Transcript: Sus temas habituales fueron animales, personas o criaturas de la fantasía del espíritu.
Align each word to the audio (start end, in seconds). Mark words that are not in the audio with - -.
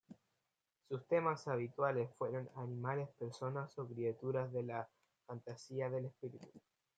Sus 0.89 1.05
temas 1.05 1.47
habituales 1.47 2.09
fueron 2.17 2.49
animales, 2.55 3.07
personas 3.19 3.77
o 3.77 3.87
criaturas 3.87 4.51
de 4.51 4.63
la 4.63 4.89
fantasía 5.27 5.91
del 5.91 6.05
espíritu. 6.05 6.59